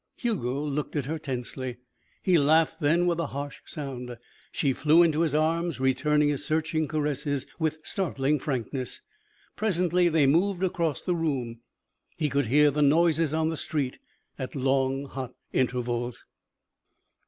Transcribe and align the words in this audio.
Hugo 0.17 0.63
looked 0.63 0.95
at 0.95 1.05
her 1.05 1.19
tensely. 1.19 1.77
He 2.23 2.39
laughed 2.39 2.79
then, 2.79 3.05
with 3.05 3.19
a 3.19 3.27
harsh 3.27 3.59
sound. 3.65 4.17
She 4.51 4.73
flew 4.73 5.03
into 5.03 5.21
his 5.21 5.35
arms, 5.35 5.79
returning 5.79 6.29
his 6.29 6.43
searching 6.43 6.87
caresses 6.87 7.45
with 7.59 7.77
startling 7.83 8.39
frankness. 8.39 9.01
Presently 9.55 10.09
they 10.09 10.25
moved 10.25 10.63
across 10.63 11.03
the 11.03 11.13
room. 11.13 11.59
He 12.17 12.29
could 12.29 12.47
hear 12.47 12.71
the 12.71 12.81
noises 12.81 13.31
on 13.31 13.49
the 13.49 13.57
street 13.57 13.99
at 14.39 14.55
long, 14.55 15.05
hot 15.05 15.35
intervals. 15.53 16.25